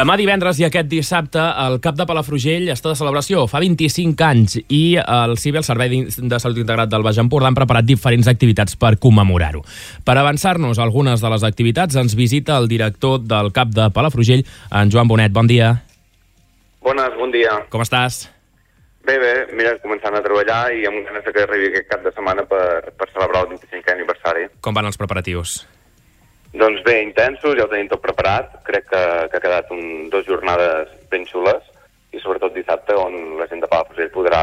[0.00, 3.42] Demà divendres i aquest dissabte el CAP de Palafrugell està de celebració.
[3.50, 7.58] Fa 25 anys i el CIBE, el Servei de Salut Integrat del Baix Empordà, han
[7.58, 9.60] preparat diferents activitats per commemorar-ho.
[10.06, 14.46] Per avançar-nos algunes de les activitats ens visita el director del CAP de Palafrugell,
[14.80, 15.34] en Joan Bonet.
[15.36, 15.68] Bon dia.
[16.80, 17.58] Bones, bon dia.
[17.68, 18.22] Com estàs?
[19.04, 22.46] Bé, bé, mira, començant a treballar i amb ganes que arribi aquest cap de setmana
[22.48, 24.48] per, per celebrar el 25è aniversari.
[24.64, 25.58] Com van els preparatius?
[26.52, 28.56] Doncs bé, intensos, ja ho tenim tot preparat.
[28.66, 31.62] Crec que, que ha quedat un, dos jornades ben xules
[32.10, 34.42] i sobretot dissabte on la gent de Palafrugell podrà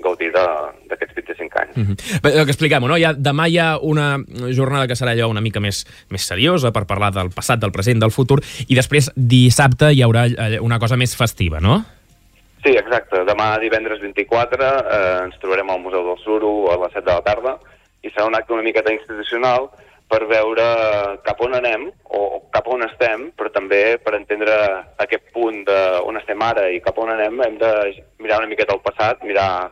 [0.00, 1.76] gaudir d'aquests 25 anys.
[1.76, 2.20] Mm -hmm.
[2.22, 2.96] Bé, que expliquem-ho, no?
[2.96, 4.18] Ja, demà hi ha una
[4.54, 8.00] jornada que serà allò una mica més, més seriosa per parlar del passat, del present,
[8.00, 10.26] del futur, i després dissabte hi haurà
[10.60, 11.84] una cosa més festiva, no?
[12.64, 13.24] Sí, exacte.
[13.24, 17.22] Demà, divendres 24, eh, ens trobarem al Museu del Suro a les 7 de la
[17.22, 17.58] tarda
[18.02, 19.70] i serà un acte una miqueta institucional
[20.10, 20.66] per veure
[21.26, 21.86] cap on anem
[22.18, 22.22] o
[22.54, 24.56] cap on estem, però també per entendre
[25.04, 27.72] aquest punt de on estem ara i cap on anem hem de
[28.18, 29.70] mirar una miqueta al passat, mirar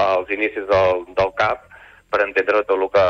[0.00, 1.69] els inicis del, del CAP
[2.10, 3.04] per entendre tot el que,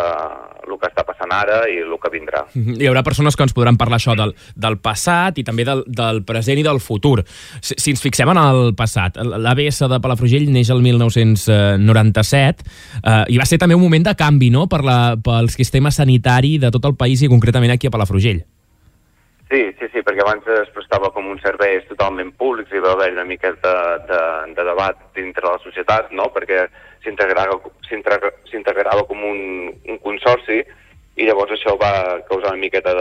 [0.69, 2.45] el que està passant ara i el que vindrà.
[2.81, 6.23] Hi haurà persones que ens podran parlar això del, del passat i també del, del
[6.29, 7.25] present i del futur.
[7.61, 12.65] Si, si ens fixem en el passat, l'ABS de Palafrugell neix el 1997
[13.01, 14.69] eh, i va ser també un moment de canvi no?
[14.71, 18.45] per la, pel sistema sanitari de tot el país i concretament aquí a Palafrugell.
[19.51, 23.09] Sí, sí, sí, perquè abans es prestava com un servei totalment públics i va haver
[23.17, 23.73] una mica de,
[24.07, 24.21] de,
[24.55, 26.69] de debat dintre la societat, no?, perquè
[27.03, 29.41] s'integrava com un,
[29.91, 30.61] un consorci
[31.19, 32.95] i llavors això va causar una miqueta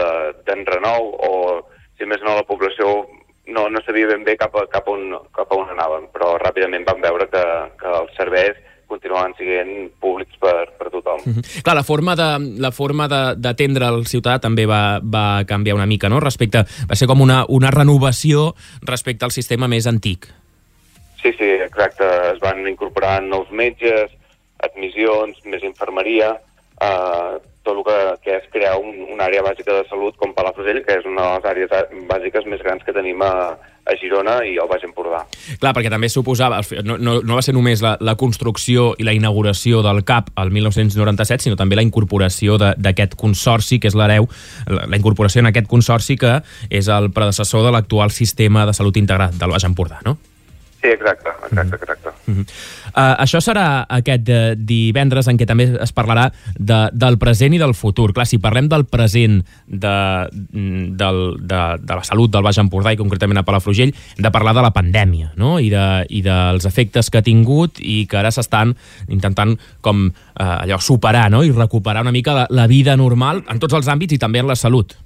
[0.48, 2.96] d'enrenou de, o, si més no, la població
[3.46, 6.88] no, no sabia ben bé cap a, cap, on, cap a on anàvem, però ràpidament
[6.88, 7.44] vam veure que,
[7.78, 8.58] que els serveis
[8.90, 11.22] continuaven sent públics per, per tothom.
[11.24, 11.62] Mm -hmm.
[11.62, 12.28] Clar, la forma de
[12.60, 16.20] la forma d'atendre el ciutadà també va, va canviar una mica, no?
[16.20, 20.28] Respecte, va ser com una, una renovació respecte al sistema més antic.
[21.22, 22.04] Sí, sí, exacte.
[22.32, 24.10] Es van incorporar nous metges,
[24.64, 26.36] admissions, més infermeria,
[26.80, 30.82] eh, tot el que, que és crear un, una àrea bàsica de salut com Palafrugell,
[30.84, 33.32] que és una de les àrees bàsiques més grans que tenim a,
[33.90, 35.24] a Girona i al Baix Empordà.
[35.60, 39.14] Clar, perquè també suposava, no, no, no va ser només la, la construcció i la
[39.16, 44.28] inauguració del CAP al 1997, sinó també la incorporació d'aquest consorci, que és l'hereu,
[44.70, 46.38] la, la incorporació en aquest consorci que
[46.70, 50.18] és el predecessor de l'actual sistema de salut integrat del Baix Empordà, no?
[50.80, 52.08] Sí, exacte, exacte, exacte.
[52.26, 52.46] Mm -hmm.
[52.96, 57.58] uh, això serà aquest uh, divendres en què també es parlarà de, del present i
[57.58, 58.14] del futur.
[58.14, 60.28] Clar, si parlem del present de,
[61.02, 64.54] del, de, de la salut del Baix Empordà i concretament a Palafrugell, hem de parlar
[64.54, 65.58] de la pandèmia no?
[65.60, 68.74] I, de, i dels efectes que ha tingut i que ara s'estan
[69.08, 71.44] intentant com uh, allò superar no?
[71.44, 74.46] i recuperar una mica la, la vida normal en tots els àmbits i també en
[74.46, 74.96] la salut.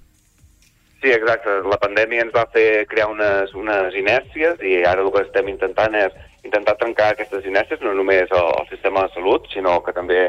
[1.04, 1.52] Sí, exacte.
[1.68, 5.92] La pandèmia ens va fer crear unes, unes inèrcies i ara el que estem intentant
[6.00, 6.14] és
[6.48, 10.22] intentar trencar aquestes inèrcies, no només el, el sistema de salut, sinó que també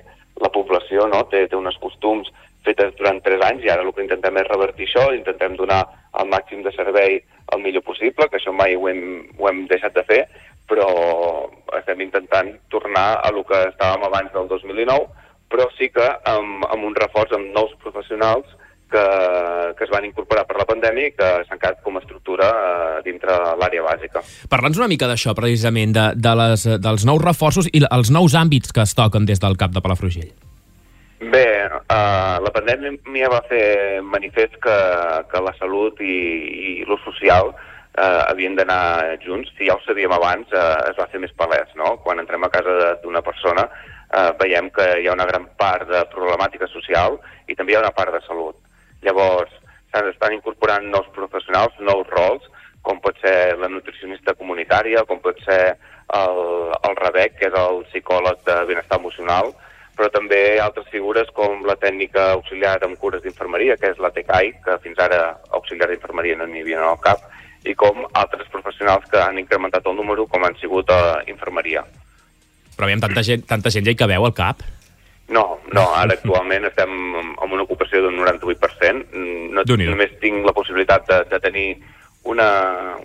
[0.44, 1.22] la població no?
[1.32, 2.28] té, té uns costums
[2.68, 5.80] fetes durant tres anys i ara el que intentem és revertir això, intentem donar
[6.20, 7.22] el màxim de servei
[7.56, 9.02] el millor possible, que això mai ho hem,
[9.40, 10.22] ho hem deixat de fer,
[10.68, 10.90] però
[11.80, 15.08] estem intentant tornar a el que estàvem abans del 2019,
[15.56, 18.52] però sí que amb, amb un reforç amb nous professionals
[18.96, 19.06] que,
[19.78, 23.04] que es van incorporar per la pandèmia i que s'han quedat com a estructura eh,
[23.08, 24.24] dintre l'àrea bàsica.
[24.52, 28.72] Parla'ns una mica d'això, precisament, de, de les, dels nous reforços i els nous àmbits
[28.72, 30.34] que es toquen des del CAP de Palafrugell.
[31.26, 34.80] Bé, eh, la pandèmia va fer manifest que,
[35.32, 36.20] que la salut i,
[36.70, 39.52] i l'ús social eh, havien d'anar junts.
[39.58, 41.96] Si ja ho sabíem abans, eh, es va fer més palès, no?
[42.04, 46.04] Quan entrem a casa d'una persona eh, veiem que hi ha una gran part de
[46.12, 48.60] problemàtica social i també hi ha una part de salut.
[49.06, 49.54] Llavors,
[49.94, 52.48] s'estan incorporant nous professionals, nous rols,
[52.86, 55.62] com pot ser la nutricionista comunitària, com pot ser
[56.14, 56.42] el,
[56.86, 59.54] el REBEC, que és el psicòleg de benestar emocional,
[59.96, 64.52] però també altres figures com la tècnica auxiliar en cures d'infermeria, que és la TECAI,
[64.66, 65.22] que fins ara
[65.56, 67.24] auxiliar d'infermeria no n'hi havia al cap,
[67.66, 71.86] i com altres professionals que han incrementat el número, com han sigut a uh, infermeria.
[72.76, 74.62] Però aviam, tanta gent, tanta gent ja hi cabeu al cap?
[75.28, 79.24] No, no, ara actualment estem amb una ocupació d'un 98%.
[79.56, 81.70] No, només tinc la possibilitat de, de tenir
[82.30, 82.50] una,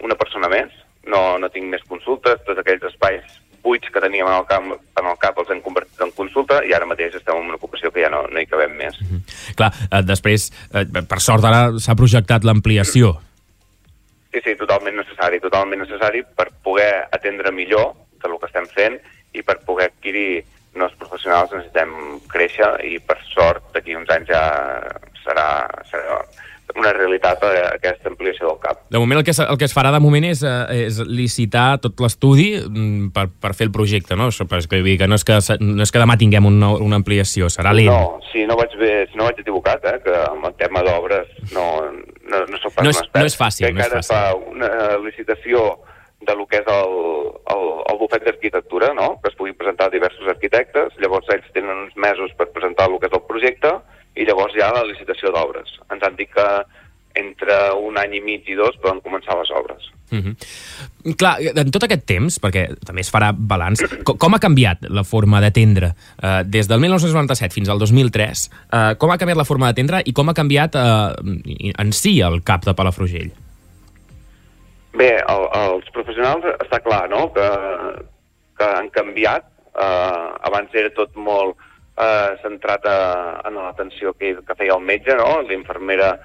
[0.04, 0.74] una persona més,
[1.08, 5.08] no, no tinc més consultes, tots aquells espais buits que teníem en el, camp, en
[5.10, 8.04] el CAP els hem convertit en consulta i ara mateix estem en una ocupació que
[8.04, 8.96] ja no, no hi cabem més.
[9.00, 9.56] Mm -hmm.
[9.56, 13.20] Clar, eh, després, eh, per sort ara s'ha projectat l'ampliació.
[14.32, 19.00] Sí, sí, totalment necessari, totalment necessari per poder atendre millor de lo que estem fent
[19.32, 20.44] i per poder adquirir
[20.80, 21.94] nous professionals necessitem
[22.32, 24.44] créixer i per sort d'aquí uns anys ja
[25.24, 25.48] serà,
[25.90, 26.20] serà
[26.76, 28.82] una realitat eh, aquesta ampliació del CAP.
[28.94, 31.80] De moment el que, es, el que es farà de moment és, eh, és licitar
[31.82, 34.30] tot l'estudi mm, per, per fer el projecte, no?
[34.30, 37.50] Això, que, dir que no és que, no és que demà tinguem una, una ampliació,
[37.52, 37.90] serà lent.
[37.90, 41.30] No, si no vaig, bé, si no vaig equivocat, eh, que amb el tema d'obres
[41.56, 41.66] no,
[42.30, 44.14] no, no soc pas no és, no és fàcil, que no és fàcil.
[44.14, 45.70] fa una licitació
[46.30, 46.98] de lo que és el,
[47.54, 49.12] el, el bufet d'arquitectura, no?
[49.22, 53.10] que es pugui presentar diversos arquitectes, llavors ells tenen uns mesos per presentar el que
[53.10, 53.74] és el projecte,
[54.18, 55.78] i llavors hi ha la licitació d'obres.
[55.90, 56.46] Ens han dit que
[57.20, 59.90] entre un any i mig i dos poden començar les obres.
[60.10, 60.34] Mhm.
[60.34, 61.16] -huh.
[61.16, 65.04] Clar, en tot aquest temps, perquè també es farà balanç, com, com ha canviat la
[65.04, 68.50] forma d'atendre uh, des del 1997 fins al 2003?
[68.72, 71.14] Uh, com ha canviat la forma d'atendre i com ha canviat uh,
[71.78, 73.30] en si el CAP de Palafrugell?
[74.92, 77.48] Bé, el, els professionals està clar, no?, que,
[78.58, 79.46] que han canviat.
[79.70, 81.54] Uh, abans era tot molt
[82.00, 82.96] eh, centrat a,
[83.46, 85.40] en l'atenció que, que feia el metge, no?
[85.46, 86.16] L'infermera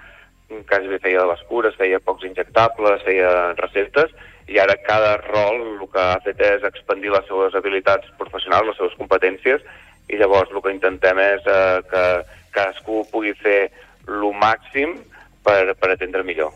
[0.69, 4.13] quasi bé feia les cures, feia pocs injectables, feia receptes,
[4.49, 8.81] i ara cada rol el que ha fet és expandir les seves habilitats professionals, les
[8.81, 9.65] seves competències,
[10.09, 12.05] i llavors el que intentem és eh, que
[12.53, 13.71] cadascú pugui fer
[14.05, 14.99] el màxim
[15.45, 16.53] per, per atendre millor.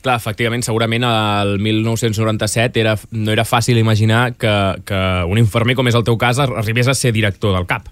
[0.00, 4.52] Clar, efectivament, segurament el 1997 era, no era fàcil imaginar que,
[4.88, 7.90] que un infermer, com és el teu cas, arribés a ser director del CAP.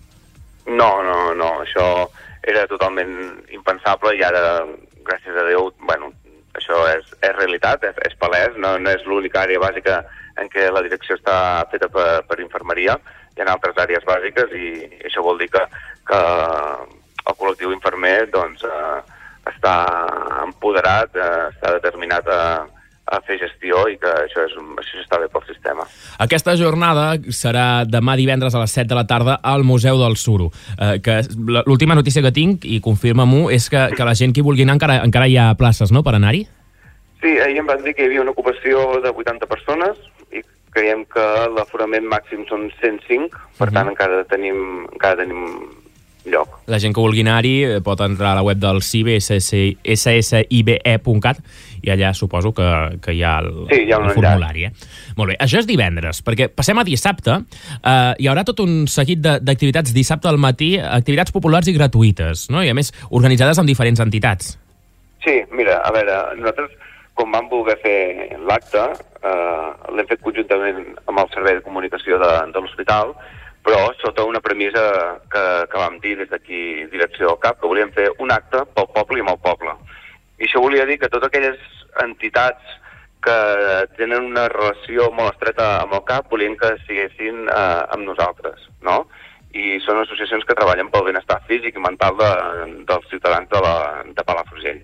[0.69, 2.09] No, no, no, això
[2.49, 3.13] era totalment
[3.53, 4.63] impensable i ara,
[5.05, 6.13] gràcies a Déu, bueno,
[6.57, 10.01] això és, és realitat, és, és palès, no, no és l'única àrea bàsica
[10.41, 11.37] en què la direcció està
[11.73, 12.97] feta per, per infermeria,
[13.37, 14.73] hi ha altres àrees bàsiques i
[15.07, 15.63] això vol dir que,
[16.09, 19.18] que el col·lectiu infermer doncs, eh,
[19.53, 19.77] està
[20.47, 22.43] empoderat, eh, està determinat a,
[23.09, 25.87] a fer gestió i que això, és, això està bé pel sistema.
[26.21, 30.51] Aquesta jornada serà demà divendres a les 7 de la tarda al Museu del Suro.
[30.77, 31.21] Eh, que
[31.65, 35.01] L'última notícia que tinc, i confirma-m'ho, és que, que la gent que vulgui anar encara,
[35.07, 36.45] encara hi ha places no, per anar-hi?
[37.23, 39.99] Sí, ahir em van dir que hi havia una ocupació de 80 persones
[40.31, 43.75] i creiem que l'aforament màxim són 105, per uh -huh.
[43.75, 45.49] tant encara tenim, encara tenim
[46.33, 46.49] lloc.
[46.71, 49.19] La gent que vulgui anar-hi eh, pot entrar a la web del CIBE,
[49.89, 51.37] ssibe.cat,
[51.83, 52.69] i allà suposo que,
[53.05, 54.63] que hi ha el, sí, hi ha el formulari.
[54.69, 54.73] Eh?
[55.19, 57.33] Molt bé, això és divendres, perquè passem a dissabte,
[57.79, 62.63] eh, hi haurà tot un seguit d'activitats dissabte al matí, activitats populars i gratuïtes, no?
[62.65, 64.57] i a més organitzades amb diferents entitats.
[65.25, 66.71] Sí, mira, a veure, nosaltres
[67.19, 67.99] quan vam voler fer
[68.47, 68.85] l'acte,
[69.27, 70.79] eh, l'hem fet conjuntament
[71.11, 73.11] amb el Servei de Comunicació de, de l'Hospital,
[73.69, 74.83] però sota una premissa
[75.29, 78.89] que, que vam dir des d'aquí direcció del CAP, que volíem fer un acte pel
[78.95, 79.75] poble i amb el poble.
[80.41, 81.61] I això volia dir que totes aquelles
[82.01, 82.79] entitats
[83.27, 83.37] que
[83.99, 89.03] tenen una relació molt estreta amb el CAP volien que siguessin eh, amb nosaltres, no?
[89.53, 92.33] I són associacions que treballen pel benestar físic i mental de,
[92.89, 93.77] dels ciutadans de, la,
[94.17, 94.81] de Palafrugell.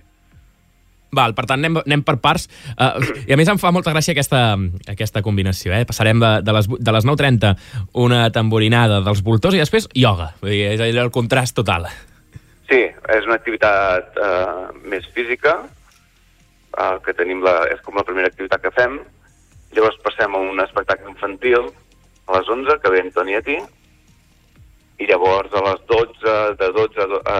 [1.17, 2.49] Val, per tant, anem, anem per parts.
[2.75, 4.43] Uh, I a més em fa molta gràcia aquesta,
[4.91, 5.75] aquesta combinació.
[5.77, 5.85] Eh?
[5.89, 7.55] Passarem de, de les, de les 9.30
[8.05, 10.33] una tamborinada dels voltors i després ioga.
[10.43, 11.89] Vull dir, és el contrast total.
[12.69, 12.81] Sí,
[13.13, 15.59] és una activitat uh, més física,
[16.75, 18.99] uh, que tenim la, és com la primera activitat que fem.
[19.75, 21.69] Llavors passem a un espectacle infantil
[22.25, 23.59] a les 11, que ve Antonietti,
[24.99, 27.39] i llavors a les 12, de 12 a, a,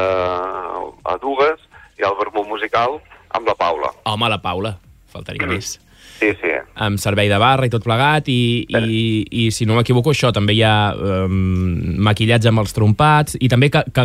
[1.15, 1.63] a dues,
[1.97, 2.99] hi ha el vermut musical
[3.35, 3.91] amb la Paula.
[4.25, 4.79] Home, la Paula,
[5.13, 5.53] faltaria mm.
[5.53, 5.79] més.
[6.15, 6.51] Sí, sí.
[6.81, 10.55] Amb servei de barra i tot plegat, i, i, i si no m'equivoco, això també
[10.57, 14.05] hi ha um, maquillatge amb els trompats, i també, que, que,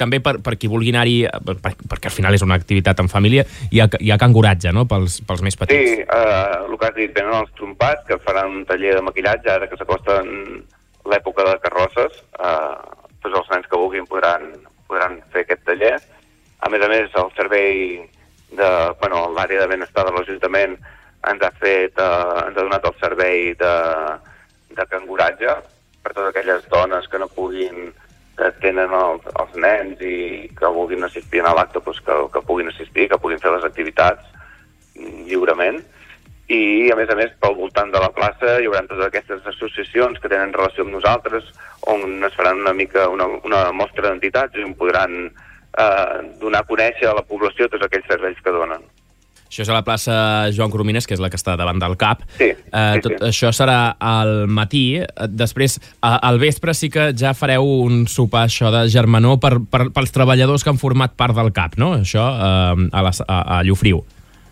[0.00, 3.44] també per, per qui vulgui anar-hi, per, perquè al final és una activitat en família,
[3.70, 5.92] hi ha, hi ha canguratge, no?, pels, pels més petits.
[5.92, 9.52] Sí, uh, el que has dit, tenen els trompats, que faran un taller de maquillatge,
[9.52, 10.34] ara que s'acosten
[11.12, 14.50] l'època de carrosses, uh, tots els nens que vulguin podran,
[14.88, 15.96] podran fer aquest taller.
[16.64, 18.00] A més a més, el servei
[18.52, 20.76] de, bueno, l'àrea de benestar de l'Ajuntament
[21.26, 23.74] ens ha fet, eh, ens ha donat el servei de,
[24.76, 25.56] de canguratge
[26.02, 27.90] per totes aquelles dones que no puguin
[28.36, 30.16] que tenen els, els nens i
[30.58, 34.26] que vulguin assistir a l'acte doncs que, que puguin assistir, que puguin fer les activitats
[35.28, 35.80] lliurement.
[36.52, 40.20] I a més a més pel voltant de la plaça hi haurà totes aquestes associacions
[40.20, 41.48] que tenen relació amb nosaltres
[41.90, 45.16] on es faran una mica una, una mostra d'entitats i on podran
[45.78, 48.84] eh, donar a conèixer a la població tots aquells serveis que donen.
[49.46, 50.14] Això és a la plaça
[50.52, 52.24] Joan Coromines, que és la que està davant del CAP.
[52.36, 52.56] Sí, eh,
[52.96, 53.20] sí, tot sí.
[53.28, 54.98] Això serà al matí.
[55.30, 60.12] Després, al vespre sí que ja fareu un sopar això de germanor per, per, pels
[60.14, 61.94] treballadors que han format part del CAP, no?
[62.02, 64.02] Això eh, a, la, a, a Llufriu.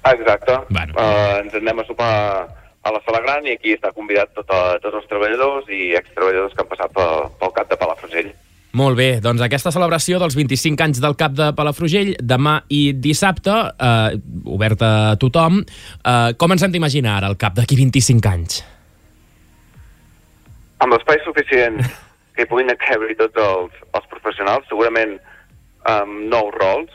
[0.05, 0.61] Exacte.
[0.69, 0.95] Bueno.
[1.01, 2.13] Uh, ens anem a sopar
[2.85, 6.53] a la sala gran i aquí està convidat tot a, tots els treballadors i extreballadors
[6.55, 8.33] que han passat pel, pel CAP de Palafrugell.
[8.75, 13.53] Molt bé, doncs aquesta celebració dels 25 anys del CAP de Palafrugell, demà i dissabte,
[13.71, 14.17] eh,
[14.51, 15.61] oberta a tothom.
[15.63, 18.65] Eh, com ens hem d'imaginar ara el CAP d'aquí 25 anys?
[20.83, 21.79] Amb espai suficient
[22.35, 25.21] que hi puguin cabre tots els, els professionals, segurament
[25.87, 26.91] amb nous rols,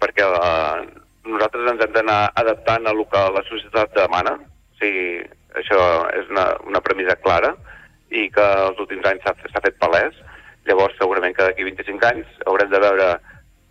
[0.00, 0.88] perquè eh,
[1.28, 4.38] nosaltres ens hem d'anar adaptant a el que la societat demana.
[4.40, 5.20] O sigui,
[5.60, 5.84] això
[6.16, 7.52] és una, una premissa clara
[8.08, 10.16] i que els últims anys s'ha fet palès.
[10.68, 13.10] Llavors, segurament que d'aquí 25 anys haurem de veure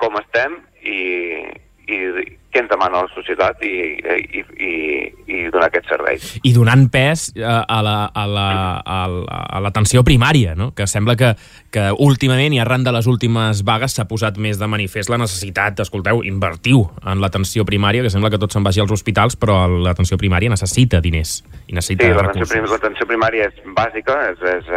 [0.01, 0.99] com estem i,
[1.89, 4.71] i què ens demana la societat i, i, i,
[5.29, 6.17] i donar aquest servei.
[6.45, 10.71] I donant pes eh, a l'atenció la, a la, a primària, no?
[10.75, 11.35] que sembla que,
[11.73, 15.83] que últimament i arran de les últimes vagues s'ha posat més de manifest la necessitat,
[15.85, 20.17] escolteu, invertiu en l'atenció primària, que sembla que tot se'n vagi als hospitals, però l'atenció
[20.17, 22.55] primària necessita diners i necessita sí, recursos.
[22.55, 24.73] Sí, l'atenció primària és bàsica, és, és,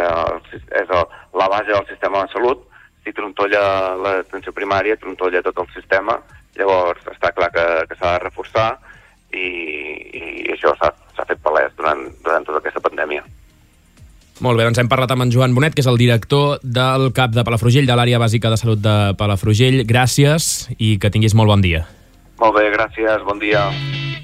[0.53, 2.69] és, és la base del sistema de salut,
[3.03, 3.63] si trontolla
[3.99, 6.17] l'atenció primària, trontolla tot el sistema,
[6.57, 8.67] Llavors, està clar que, que s'ha de reforçar
[9.33, 9.47] i,
[10.13, 13.25] i això s'ha fet palès durant, durant tota aquesta pandèmia.
[14.43, 17.37] Molt bé, doncs hem parlat amb en Joan Bonet, que és el director del CAP
[17.37, 19.83] de Palafrugell, de l'àrea bàsica de salut de Palafrugell.
[19.89, 21.85] Gràcies i que tinguis molt bon dia.
[22.41, 23.69] Molt bé, gràcies, bon dia.